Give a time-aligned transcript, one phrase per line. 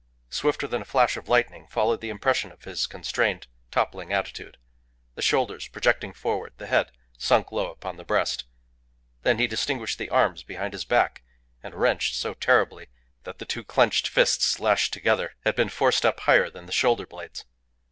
[0.31, 4.57] Swifter than a flash of lightning followed the impression of his constrained, toppling attitude
[5.13, 8.45] the shoulders projecting forward, the head sunk low upon the breast.
[9.21, 11.21] Then he distinguished the arms behind his back,
[11.61, 12.87] and wrenched so terribly
[13.25, 17.05] that the two clenched fists, lashed together, had been forced up higher than the shoulder
[17.05, 17.45] blades.